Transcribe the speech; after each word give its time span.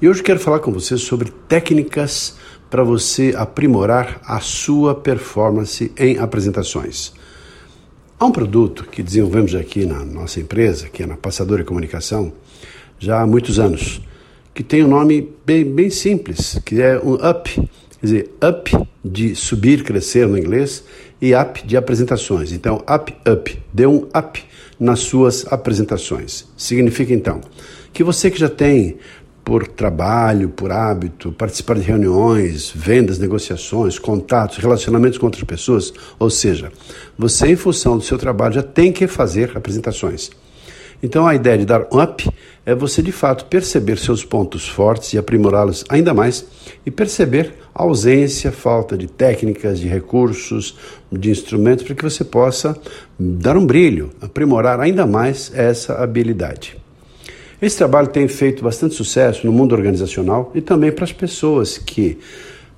E 0.00 0.08
hoje 0.08 0.22
quero 0.22 0.38
falar 0.38 0.60
com 0.60 0.70
você 0.70 0.96
sobre 0.96 1.32
técnicas 1.48 2.36
para 2.70 2.84
você 2.84 3.34
aprimorar 3.36 4.20
a 4.24 4.38
sua 4.38 4.94
performance 4.94 5.90
em 5.98 6.18
apresentações. 6.18 7.12
Há 8.16 8.24
um 8.24 8.30
produto 8.30 8.84
que 8.84 9.02
desenvolvemos 9.02 9.56
aqui 9.56 9.84
na 9.84 10.04
nossa 10.04 10.38
empresa, 10.38 10.88
que 10.88 11.02
é 11.02 11.06
na 11.06 11.16
Passadora 11.16 11.64
Comunicação, 11.64 12.32
já 12.96 13.20
há 13.20 13.26
muitos 13.26 13.58
anos, 13.58 14.00
que 14.54 14.62
tem 14.62 14.84
um 14.84 14.88
nome 14.88 15.32
bem, 15.44 15.64
bem 15.64 15.90
simples, 15.90 16.60
que 16.64 16.80
é 16.80 16.96
um 17.00 17.14
up, 17.14 17.52
quer 17.52 18.06
dizer, 18.06 18.30
up 18.40 18.88
de 19.04 19.34
subir, 19.34 19.82
crescer 19.82 20.28
no 20.28 20.38
inglês, 20.38 20.84
e 21.20 21.34
up 21.34 21.66
de 21.66 21.76
apresentações. 21.76 22.52
Então, 22.52 22.84
up, 22.88 23.12
up, 23.28 23.62
dê 23.72 23.84
um 23.84 24.06
up 24.16 24.44
nas 24.78 25.00
suas 25.00 25.44
apresentações. 25.52 26.46
Significa 26.56 27.12
então 27.12 27.40
que 27.92 28.04
você 28.04 28.30
que 28.30 28.38
já 28.38 28.48
tem 28.48 28.96
por 29.48 29.66
trabalho, 29.66 30.50
por 30.50 30.70
hábito, 30.70 31.32
participar 31.32 31.76
de 31.76 31.80
reuniões, 31.80 32.70
vendas, 32.70 33.18
negociações, 33.18 33.98
contatos, 33.98 34.58
relacionamentos 34.58 35.16
com 35.16 35.24
outras 35.24 35.42
pessoas. 35.42 35.90
Ou 36.18 36.28
seja, 36.28 36.70
você, 37.16 37.46
em 37.46 37.56
função 37.56 37.96
do 37.96 38.04
seu 38.04 38.18
trabalho, 38.18 38.56
já 38.56 38.62
tem 38.62 38.92
que 38.92 39.06
fazer 39.06 39.56
apresentações. 39.56 40.30
Então, 41.02 41.26
a 41.26 41.34
ideia 41.34 41.56
de 41.56 41.64
dar 41.64 41.80
up 41.90 42.28
é 42.66 42.74
você, 42.74 43.00
de 43.00 43.10
fato, 43.10 43.46
perceber 43.46 43.96
seus 43.96 44.22
pontos 44.22 44.68
fortes 44.68 45.14
e 45.14 45.18
aprimorá-los 45.18 45.82
ainda 45.88 46.12
mais 46.12 46.44
e 46.84 46.90
perceber 46.90 47.54
a 47.74 47.84
ausência, 47.84 48.52
falta 48.52 48.98
de 48.98 49.06
técnicas, 49.06 49.80
de 49.80 49.88
recursos, 49.88 50.76
de 51.10 51.30
instrumentos 51.30 51.86
para 51.86 51.94
que 51.94 52.04
você 52.04 52.22
possa 52.22 52.76
dar 53.18 53.56
um 53.56 53.64
brilho, 53.64 54.10
aprimorar 54.20 54.78
ainda 54.78 55.06
mais 55.06 55.50
essa 55.54 55.94
habilidade. 55.94 56.76
Esse 57.60 57.76
trabalho 57.76 58.06
tem 58.06 58.28
feito 58.28 58.62
bastante 58.62 58.94
sucesso 58.94 59.44
no 59.44 59.52
mundo 59.52 59.74
organizacional 59.74 60.52
e 60.54 60.60
também 60.60 60.92
para 60.92 61.04
as 61.04 61.12
pessoas 61.12 61.76
que 61.76 62.16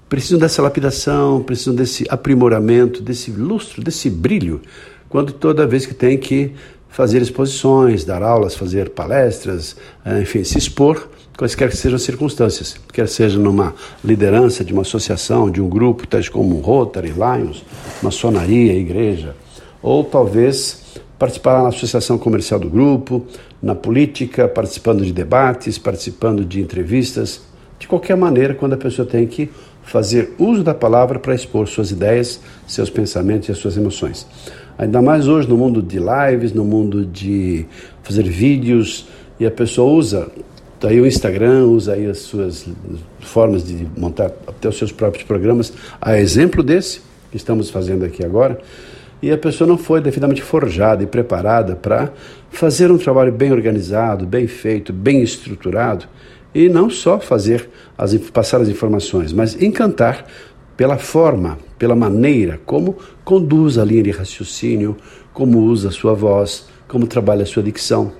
precisam 0.08 0.38
dessa 0.38 0.62
lapidação, 0.62 1.42
precisam 1.42 1.74
desse 1.74 2.06
aprimoramento, 2.08 3.02
desse 3.02 3.30
lustro, 3.30 3.82
desse 3.82 4.08
brilho, 4.08 4.60
quando 5.08 5.32
toda 5.32 5.66
vez 5.66 5.84
que 5.84 5.92
tem 5.92 6.16
que 6.16 6.52
fazer 6.88 7.20
exposições, 7.20 8.04
dar 8.04 8.22
aulas, 8.22 8.54
fazer 8.54 8.88
palestras, 8.90 9.76
eh, 10.04 10.22
enfim, 10.22 10.42
se 10.44 10.56
expor, 10.56 11.08
quaisquer 11.36 11.68
que 11.68 11.76
sejam 11.76 11.96
as 11.96 12.02
circunstâncias, 12.02 12.76
quer 12.92 13.06
seja 13.06 13.38
numa 13.38 13.74
liderança 14.02 14.64
de 14.64 14.72
uma 14.72 14.82
associação, 14.82 15.50
de 15.50 15.60
um 15.60 15.68
grupo, 15.68 16.06
tais 16.06 16.28
como 16.28 16.56
Rotary, 16.56 17.12
Lions, 17.12 17.64
maçonaria, 18.02 18.72
igreja, 18.74 19.36
ou 19.82 20.02
talvez 20.04 20.80
participar 21.18 21.62
na 21.62 21.68
associação 21.68 22.18
comercial 22.18 22.58
do 22.58 22.68
grupo, 22.68 23.24
na 23.62 23.74
política, 23.74 24.48
participando 24.48 25.04
de 25.04 25.12
debates, 25.12 25.78
participando 25.78 26.44
de 26.44 26.60
entrevistas, 26.60 27.42
de 27.78 27.86
qualquer 27.86 28.16
maneira, 28.16 28.54
quando 28.54 28.74
a 28.74 28.76
pessoa 28.76 29.06
tem 29.06 29.26
que 29.26 29.50
fazer 29.82 30.34
uso 30.38 30.62
da 30.62 30.74
palavra 30.74 31.18
para 31.18 31.34
expor 31.34 31.66
suas 31.66 31.90
ideias, 31.90 32.40
seus 32.66 32.90
pensamentos 32.90 33.48
e 33.48 33.52
as 33.52 33.58
suas 33.58 33.76
emoções. 33.76 34.26
Ainda 34.78 35.02
mais 35.02 35.28
hoje 35.28 35.48
no 35.48 35.56
mundo 35.56 35.82
de 35.82 35.98
lives, 35.98 36.52
no 36.52 36.64
mundo 36.64 37.04
de 37.04 37.66
fazer 38.02 38.22
vídeos, 38.22 39.08
e 39.38 39.46
a 39.46 39.50
pessoa 39.50 39.90
usa 39.92 40.30
daí 40.80 41.00
o 41.00 41.06
Instagram, 41.06 41.66
usa 41.66 41.94
aí 41.94 42.06
as 42.06 42.18
suas 42.18 42.66
formas 43.20 43.64
de 43.64 43.86
montar 43.96 44.30
até 44.46 44.68
os 44.68 44.78
seus 44.78 44.92
próprios 44.92 45.24
programas, 45.24 45.72
a 46.00 46.18
exemplo 46.18 46.62
desse 46.62 47.00
que 47.30 47.36
estamos 47.36 47.70
fazendo 47.70 48.04
aqui 48.04 48.24
agora 48.24 48.58
e 49.22 49.30
a 49.30 49.38
pessoa 49.38 49.68
não 49.68 49.76
foi 49.76 50.00
devidamente 50.00 50.42
forjada 50.42 51.02
e 51.02 51.06
preparada 51.06 51.76
para 51.76 52.12
fazer 52.50 52.90
um 52.90 52.98
trabalho 52.98 53.32
bem 53.32 53.52
organizado, 53.52 54.26
bem 54.26 54.46
feito, 54.46 54.92
bem 54.92 55.22
estruturado 55.22 56.06
e 56.54 56.68
não 56.68 56.90
só 56.90 57.20
fazer 57.20 57.68
as, 57.96 58.14
passar 58.14 58.60
as 58.60 58.68
informações, 58.68 59.32
mas 59.32 59.60
encantar 59.60 60.26
pela 60.76 60.96
forma, 60.96 61.58
pela 61.78 61.94
maneira 61.94 62.58
como 62.64 62.96
conduz 63.24 63.78
a 63.78 63.84
linha 63.84 64.02
de 64.02 64.10
raciocínio, 64.10 64.96
como 65.32 65.60
usa 65.60 65.88
a 65.88 65.92
sua 65.92 66.14
voz, 66.14 66.68
como 66.88 67.06
trabalha 67.06 67.42
a 67.42 67.46
sua 67.46 67.62
dicção. 67.62 68.12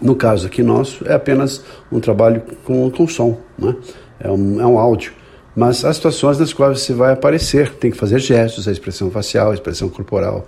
No 0.00 0.14
caso 0.14 0.46
aqui 0.46 0.62
nosso, 0.62 1.06
é 1.06 1.14
apenas 1.14 1.64
um 1.92 2.00
trabalho 2.00 2.42
com, 2.64 2.90
com 2.90 3.06
som, 3.06 3.38
né? 3.58 3.76
é, 4.18 4.30
um, 4.30 4.60
é 4.60 4.66
um 4.66 4.78
áudio 4.78 5.12
mas 5.56 5.86
há 5.86 5.92
situações 5.92 6.38
nas 6.38 6.52
quais 6.52 6.80
você 6.80 6.92
vai 6.92 7.14
aparecer, 7.14 7.72
tem 7.76 7.90
que 7.90 7.96
fazer 7.96 8.18
gestos, 8.18 8.68
a 8.68 8.72
expressão 8.72 9.10
facial, 9.10 9.50
a 9.50 9.54
expressão 9.54 9.88
corporal. 9.88 10.46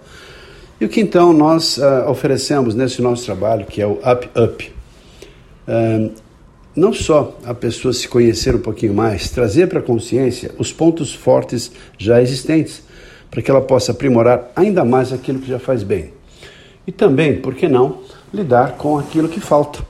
E 0.78 0.84
o 0.84 0.88
que 0.88 1.00
então 1.00 1.32
nós 1.32 1.78
uh, 1.78 2.08
oferecemos 2.08 2.74
nesse 2.74 3.00
nosso 3.00 3.24
trabalho, 3.24 3.64
que 3.64 3.80
é 3.80 3.86
o 3.86 3.92
Up 3.92 4.28
Up? 4.38 4.72
Uh, 5.66 6.12
não 6.76 6.92
só 6.92 7.36
a 7.44 7.54
pessoa 7.54 7.92
se 7.94 8.06
conhecer 8.06 8.54
um 8.54 8.60
pouquinho 8.60 8.92
mais, 8.92 9.30
trazer 9.30 9.66
para 9.66 9.78
a 9.78 9.82
consciência 9.82 10.52
os 10.58 10.72
pontos 10.72 11.14
fortes 11.14 11.72
já 11.96 12.20
existentes, 12.20 12.82
para 13.30 13.40
que 13.40 13.50
ela 13.50 13.62
possa 13.62 13.92
aprimorar 13.92 14.52
ainda 14.54 14.84
mais 14.84 15.10
aquilo 15.10 15.38
que 15.38 15.48
já 15.48 15.58
faz 15.58 15.82
bem. 15.82 16.12
E 16.86 16.92
também, 16.92 17.40
por 17.40 17.54
que 17.54 17.66
não, 17.66 18.02
lidar 18.32 18.72
com 18.72 18.98
aquilo 18.98 19.28
que 19.28 19.40
falta. 19.40 19.80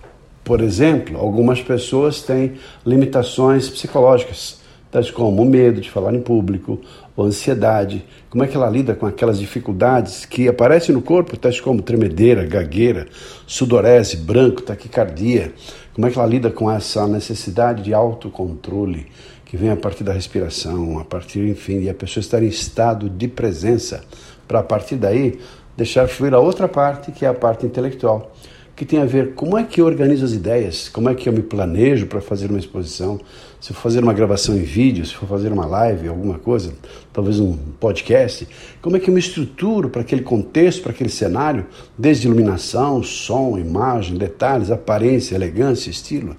Por 0.44 0.60
exemplo, 0.60 1.18
algumas 1.18 1.60
pessoas 1.60 2.22
têm 2.22 2.54
limitações 2.86 3.68
psicológicas 3.68 4.58
tais 4.90 5.10
como 5.10 5.42
o 5.42 5.44
medo 5.44 5.80
de 5.80 5.90
falar 5.90 6.14
em 6.14 6.20
público, 6.20 6.80
ou 7.16 7.24
ansiedade, 7.24 8.04
como 8.30 8.44
é 8.44 8.46
que 8.46 8.56
ela 8.56 8.70
lida 8.70 8.94
com 8.94 9.06
aquelas 9.06 9.38
dificuldades 9.38 10.24
que 10.24 10.48
aparecem 10.48 10.94
no 10.94 11.02
corpo, 11.02 11.36
tais 11.36 11.60
como 11.60 11.82
tremedeira, 11.82 12.44
gagueira, 12.44 13.06
sudorese, 13.46 14.16
branco, 14.16 14.62
taquicardia, 14.62 15.52
como 15.92 16.06
é 16.06 16.10
que 16.10 16.18
ela 16.18 16.28
lida 16.28 16.50
com 16.50 16.70
essa 16.70 17.06
necessidade 17.06 17.82
de 17.82 17.92
autocontrole 17.92 19.06
que 19.44 19.56
vem 19.56 19.70
a 19.70 19.76
partir 19.76 20.04
da 20.04 20.12
respiração, 20.12 20.98
a 20.98 21.04
partir, 21.04 21.40
enfim, 21.48 21.80
de 21.80 21.88
a 21.88 21.94
pessoa 21.94 22.20
estar 22.20 22.42
em 22.42 22.48
estado 22.48 23.08
de 23.08 23.26
presença, 23.26 24.04
para 24.46 24.60
a 24.60 24.62
partir 24.62 24.96
daí 24.96 25.38
deixar 25.76 26.08
fluir 26.08 26.34
a 26.34 26.40
outra 26.40 26.68
parte, 26.68 27.12
que 27.12 27.24
é 27.24 27.28
a 27.28 27.34
parte 27.34 27.66
intelectual 27.66 28.32
que 28.78 28.84
tem 28.84 29.00
a 29.00 29.04
ver 29.04 29.34
como 29.34 29.58
é 29.58 29.64
que 29.64 29.80
eu 29.80 29.86
organizo 29.86 30.24
as 30.24 30.32
ideias, 30.32 30.88
como 30.88 31.08
é 31.08 31.14
que 31.14 31.28
eu 31.28 31.32
me 31.32 31.42
planejo 31.42 32.06
para 32.06 32.20
fazer 32.20 32.48
uma 32.48 32.60
exposição, 32.60 33.20
se 33.60 33.72
for 33.74 33.80
fazer 33.80 34.04
uma 34.04 34.14
gravação 34.14 34.56
em 34.56 34.62
vídeo, 34.62 35.04
se 35.04 35.16
for 35.16 35.28
fazer 35.28 35.52
uma 35.52 35.66
live, 35.66 36.06
alguma 36.06 36.38
coisa, 36.38 36.72
talvez 37.12 37.40
um 37.40 37.56
podcast, 37.80 38.46
como 38.80 38.96
é 38.96 39.00
que 39.00 39.10
eu 39.10 39.14
me 39.14 39.18
estruturo 39.18 39.88
para 39.88 40.02
aquele 40.02 40.22
contexto, 40.22 40.82
para 40.82 40.92
aquele 40.92 41.10
cenário, 41.10 41.66
desde 41.98 42.28
iluminação, 42.28 43.02
som, 43.02 43.58
imagem, 43.58 44.16
detalhes, 44.16 44.70
aparência, 44.70 45.34
elegância, 45.34 45.90
estilo. 45.90 46.36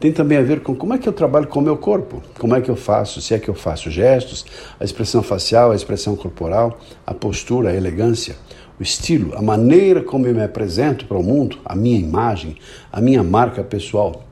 Tem 0.00 0.10
também 0.10 0.38
a 0.38 0.42
ver 0.42 0.60
com 0.60 0.74
como 0.74 0.94
é 0.94 0.98
que 0.98 1.08
eu 1.08 1.12
trabalho 1.12 1.46
com 1.46 1.60
o 1.60 1.62
meu 1.62 1.76
corpo, 1.76 2.22
como 2.38 2.56
é 2.56 2.60
que 2.60 2.70
eu 2.70 2.76
faço, 2.76 3.20
se 3.20 3.34
é 3.34 3.38
que 3.38 3.48
eu 3.48 3.54
faço 3.54 3.90
gestos, 3.90 4.46
a 4.80 4.84
expressão 4.84 5.22
facial, 5.22 5.70
a 5.70 5.76
expressão 5.76 6.16
corporal, 6.16 6.80
a 7.06 7.12
postura, 7.12 7.70
a 7.70 7.74
elegância 7.74 8.34
o 8.80 8.82
estilo, 8.82 9.36
a 9.36 9.42
maneira 9.42 10.02
como 10.02 10.26
eu 10.26 10.34
me 10.34 10.42
apresento 10.42 11.04
para 11.04 11.18
o 11.18 11.22
mundo, 11.22 11.58
a 11.62 11.76
minha 11.76 11.98
imagem, 11.98 12.56
a 12.90 12.98
minha 12.98 13.22
marca 13.22 13.62
pessoal. 13.62 14.24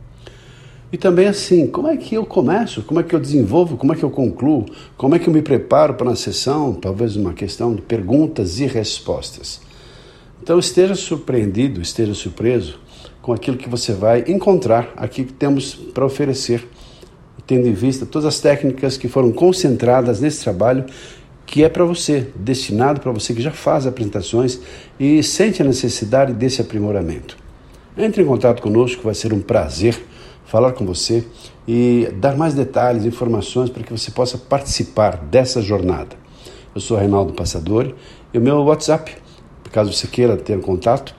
E 0.90 0.96
também 0.96 1.26
assim, 1.26 1.66
como 1.66 1.86
é 1.86 1.98
que 1.98 2.14
eu 2.14 2.24
começo, 2.24 2.82
como 2.82 2.98
é 2.98 3.02
que 3.02 3.14
eu 3.14 3.20
desenvolvo, 3.20 3.76
como 3.76 3.92
é 3.92 3.96
que 3.96 4.02
eu 4.02 4.10
concluo, 4.10 4.64
como 4.96 5.14
é 5.14 5.18
que 5.18 5.28
eu 5.28 5.34
me 5.34 5.42
preparo 5.42 5.92
para 5.92 6.08
uma 6.08 6.16
sessão, 6.16 6.72
talvez 6.72 7.14
uma 7.14 7.34
questão 7.34 7.74
de 7.74 7.82
perguntas 7.82 8.58
e 8.58 8.64
respostas. 8.64 9.60
Então 10.42 10.58
esteja 10.58 10.94
surpreendido, 10.94 11.82
esteja 11.82 12.14
surpreso 12.14 12.80
com 13.28 13.34
aquilo 13.34 13.58
que 13.58 13.68
você 13.68 13.92
vai 13.92 14.24
encontrar 14.26 14.90
aqui 14.96 15.22
que 15.22 15.34
temos 15.34 15.74
para 15.74 16.02
oferecer, 16.02 16.66
tendo 17.46 17.68
em 17.68 17.74
vista 17.74 18.06
todas 18.06 18.24
as 18.24 18.40
técnicas 18.40 18.96
que 18.96 19.06
foram 19.06 19.30
concentradas 19.32 20.18
nesse 20.18 20.42
trabalho 20.42 20.86
que 21.44 21.62
é 21.62 21.68
para 21.68 21.84
você, 21.84 22.28
destinado 22.34 23.02
para 23.02 23.12
você 23.12 23.34
que 23.34 23.42
já 23.42 23.50
faz 23.50 23.86
apresentações 23.86 24.58
e 24.98 25.22
sente 25.22 25.60
a 25.60 25.64
necessidade 25.66 26.32
desse 26.32 26.62
aprimoramento. 26.62 27.36
Entre 27.98 28.22
em 28.22 28.24
contato 28.24 28.62
conosco, 28.62 29.02
vai 29.02 29.14
ser 29.14 29.34
um 29.34 29.42
prazer 29.42 30.02
falar 30.46 30.72
com 30.72 30.86
você 30.86 31.22
e 31.66 32.08
dar 32.18 32.34
mais 32.34 32.54
detalhes, 32.54 33.04
informações 33.04 33.68
para 33.68 33.82
que 33.82 33.92
você 33.92 34.10
possa 34.10 34.38
participar 34.38 35.18
dessa 35.18 35.60
jornada. 35.60 36.16
Eu 36.74 36.80
sou 36.80 36.96
Reinaldo 36.96 37.34
Passadori 37.34 37.94
e 38.32 38.38
o 38.38 38.40
meu 38.40 38.56
WhatsApp, 38.62 39.14
caso 39.70 39.92
você 39.92 40.06
queira 40.06 40.34
ter 40.34 40.58
contato, 40.62 41.17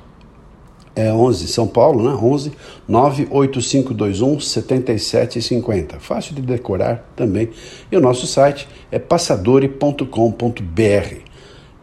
é 1.00 1.14
11 1.14 1.48
São 1.48 1.66
Paulo, 1.66 2.04
né? 2.04 2.16
11 2.16 2.52
98521 2.88 4.40
7750. 4.40 6.00
Fácil 6.00 6.36
de 6.36 6.42
decorar 6.42 7.10
também. 7.16 7.50
E 7.90 7.96
o 7.96 8.02
nosso 8.02 8.28
site 8.28 8.68
é 8.92 9.00
passadore.com.br. 9.00 10.04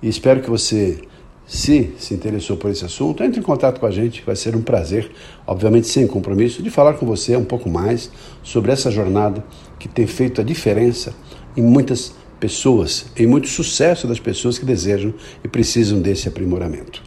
E 0.02 0.08
espero 0.08 0.42
que 0.42 0.50
você, 0.50 1.00
se 1.46 1.94
se 1.96 2.12
interessou 2.12 2.58
por 2.58 2.70
esse 2.70 2.84
assunto, 2.84 3.22
entre 3.22 3.40
em 3.40 3.42
contato 3.42 3.80
com 3.80 3.86
a 3.86 3.90
gente. 3.90 4.22
Vai 4.24 4.36
ser 4.36 4.54
um 4.54 4.62
prazer, 4.62 5.10
obviamente 5.46 5.86
sem 5.86 6.06
compromisso, 6.06 6.62
de 6.62 6.68
falar 6.68 6.94
com 6.94 7.06
você 7.06 7.34
um 7.36 7.44
pouco 7.44 7.70
mais 7.70 8.10
sobre 8.42 8.70
essa 8.70 8.90
jornada 8.90 9.42
que 9.78 9.88
tem 9.88 10.06
feito 10.06 10.42
a 10.42 10.44
diferença 10.44 11.14
em 11.56 11.62
muitas 11.62 12.14
pessoas, 12.38 13.06
em 13.16 13.26
muito 13.26 13.48
sucesso 13.48 14.06
das 14.06 14.20
pessoas 14.20 14.58
que 14.58 14.66
desejam 14.66 15.14
e 15.42 15.48
precisam 15.48 16.00
desse 16.00 16.28
aprimoramento. 16.28 17.02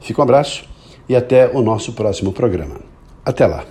Fica 0.00 0.22
um 0.22 0.24
abraço 0.24 0.77
e 1.08 1.16
até 1.16 1.48
o 1.48 1.62
nosso 1.62 1.92
próximo 1.92 2.32
programa. 2.32 2.76
Até 3.24 3.46
lá. 3.46 3.64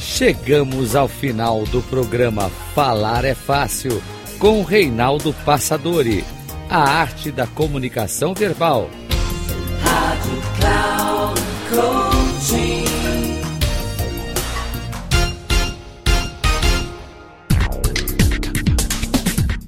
Chegamos 0.00 0.94
ao 0.94 1.08
final 1.08 1.64
do 1.64 1.82
programa 1.82 2.48
Falar 2.74 3.24
é 3.24 3.34
Fácil 3.34 4.00
com 4.38 4.62
Reinaldo 4.62 5.34
Passadori, 5.44 6.24
a 6.70 6.78
arte 6.78 7.30
da 7.30 7.46
comunicação 7.46 8.32
verbal. 8.32 8.88
Rádio 9.82 10.42
Cloud 10.60 11.40
Coaching. 11.70 12.83